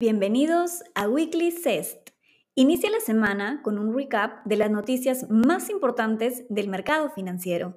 [0.00, 2.10] Bienvenidos a Weekly CEST.
[2.54, 7.76] Inicia la semana con un recap de las noticias más importantes del mercado financiero.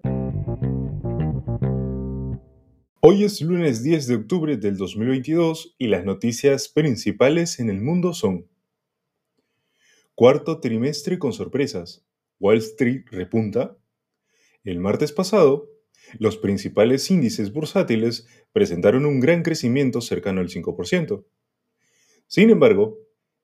[3.00, 8.14] Hoy es lunes 10 de octubre del 2022 y las noticias principales en el mundo
[8.14, 8.48] son
[10.14, 12.06] Cuarto trimestre con sorpresas.
[12.40, 13.76] Wall Street repunta.
[14.64, 15.72] El martes pasado,
[16.20, 21.26] los principales índices bursátiles presentaron un gran crecimiento cercano al 5%.
[22.32, 22.98] Sin embargo,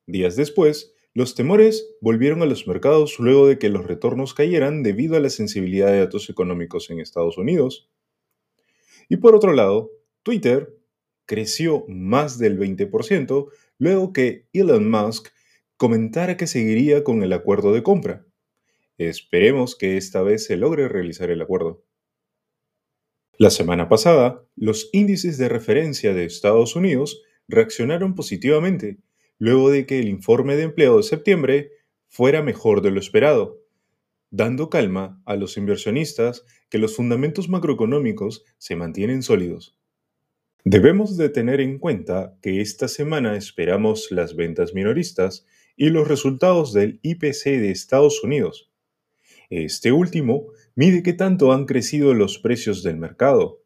[0.05, 5.17] días después, los temores volvieron a los mercados luego de que los retornos cayeran debido
[5.17, 7.91] a la sensibilidad de datos económicos en Estados Unidos.
[9.09, 9.91] Y por otro lado,
[10.23, 10.73] Twitter
[11.25, 15.33] creció más del 20% luego que Elon Musk
[15.75, 18.25] comentara que seguiría con el acuerdo de compra.
[18.97, 21.83] Esperemos que esta vez se logre realizar el acuerdo.
[23.37, 28.97] La semana pasada, los índices de referencia de Estados Unidos reaccionaron positivamente
[29.39, 31.71] luego de que el informe de empleo de septiembre
[32.07, 33.61] fuera mejor de lo esperado,
[34.29, 39.77] dando calma a los inversionistas que los fundamentos macroeconómicos se mantienen sólidos.
[40.63, 45.45] Debemos de tener en cuenta que esta semana esperamos las ventas minoristas
[45.77, 48.69] y los resultados del IPC de Estados Unidos.
[49.49, 53.61] Este último mide qué tanto han crecido los precios del mercado,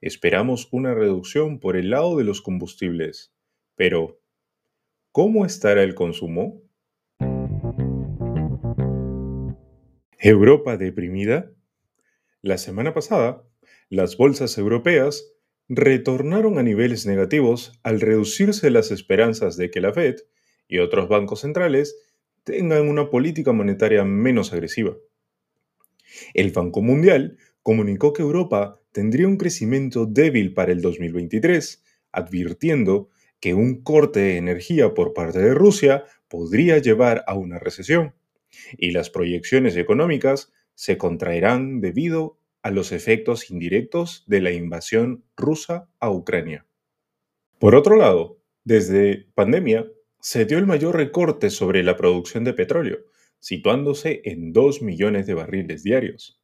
[0.00, 3.32] esperamos una reducción por el lado de los combustibles.
[3.74, 4.20] Pero,
[5.12, 6.62] ¿cómo estará el consumo?
[10.18, 11.50] Europa deprimida.
[12.42, 13.44] La semana pasada,
[13.88, 15.32] las bolsas europeas
[15.68, 20.16] retornaron a niveles negativos al reducirse las esperanzas de que la Fed
[20.66, 21.96] y otros bancos centrales
[22.44, 24.96] tengan una política monetaria menos agresiva.
[26.34, 33.54] El Banco Mundial comunicó que Europa tendría un crecimiento débil para el 2023, advirtiendo que
[33.54, 38.16] un corte de energía por parte de Rusia podría llevar a una recesión,
[38.76, 45.88] y las proyecciones económicas se contraerán debido a los efectos indirectos de la invasión rusa
[46.00, 46.66] a Ucrania.
[47.60, 49.86] Por otro lado, desde pandemia
[50.20, 52.98] se dio el mayor recorte sobre la producción de petróleo,
[53.38, 56.37] situándose en 2 millones de barriles diarios.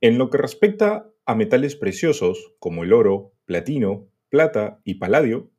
[0.00, 5.50] En lo que respecta a metales preciosos como el oro, platino, plata y paladio,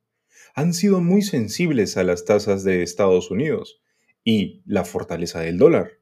[0.54, 3.82] han sido muy sensibles a las tasas de Estados Unidos
[4.24, 6.00] y la fortaleza del dólar,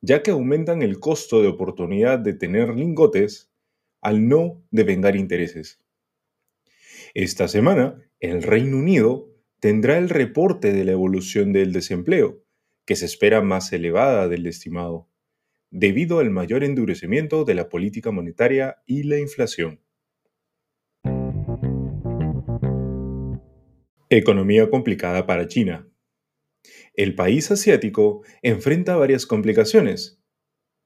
[0.00, 3.50] ya que aumentan el costo de oportunidad de tener lingotes
[4.00, 5.80] al no devengar intereses.
[7.14, 9.28] Esta semana, el Reino Unido
[9.60, 12.42] tendrá el reporte de la evolución del desempleo,
[12.84, 15.07] que se espera más elevada del estimado
[15.70, 19.80] debido al mayor endurecimiento de la política monetaria y la inflación.
[24.10, 25.86] Economía complicada para China.
[26.94, 30.22] El país asiático enfrenta varias complicaciones,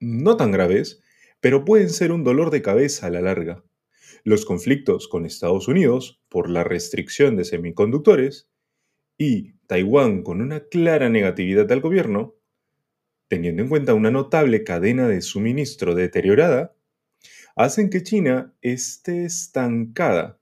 [0.01, 1.03] no tan graves,
[1.41, 3.65] pero pueden ser un dolor de cabeza a la larga.
[4.25, 8.49] Los conflictos con Estados Unidos por la restricción de semiconductores
[9.17, 12.37] y Taiwán con una clara negatividad al gobierno
[13.33, 16.77] teniendo en cuenta una notable cadena de suministro deteriorada,
[17.57, 20.39] hacen que China esté estancada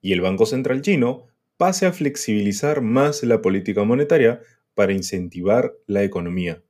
[0.00, 4.40] y el Banco Central chino pase a flexibilizar más la política monetaria
[4.74, 6.62] para incentivar la economía.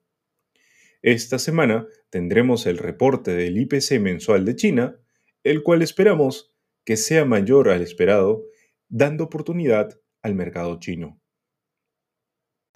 [1.03, 4.97] Esta semana tendremos el reporte del IPC mensual de China,
[5.45, 8.43] el cual esperamos que sea mayor al esperado,
[8.89, 11.21] dando oportunidad al mercado chino.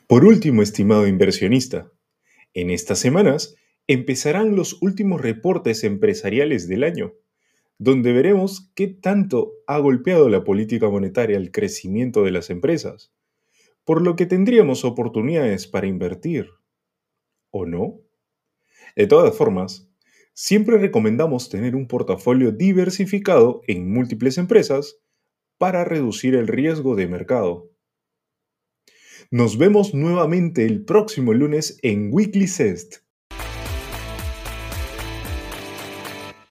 [0.06, 1.90] Por último, estimado inversionista,
[2.56, 3.54] en estas semanas
[3.86, 7.12] empezarán los últimos reportes empresariales del año,
[7.76, 13.12] donde veremos qué tanto ha golpeado la política monetaria el crecimiento de las empresas,
[13.84, 16.48] por lo que tendríamos oportunidades para invertir.
[17.50, 18.00] ¿O no?
[18.96, 19.90] De todas formas,
[20.32, 24.98] siempre recomendamos tener un portafolio diversificado en múltiples empresas
[25.58, 27.70] para reducir el riesgo de mercado.
[29.30, 33.05] Nos vemos nuevamente el próximo lunes en Weekly Cest